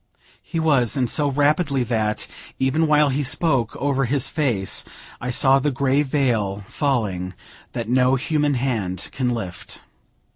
He 0.41 0.59
was; 0.59 0.97
and 0.97 1.07
so 1.07 1.27
rapidly 1.29 1.83
that, 1.83 2.25
even 2.57 2.87
while 2.87 3.09
he 3.09 3.21
spoke, 3.21 3.75
over 3.75 4.05
his 4.05 4.29
face 4.29 4.83
I 5.21 5.29
saw 5.29 5.59
the 5.59 5.69
grey 5.69 6.01
veil 6.01 6.63
falling 6.67 7.35
that 7.73 7.87
no 7.87 8.15
human 8.15 8.55
hand 8.55 9.09
can 9.11 9.29
lift. 9.29 9.81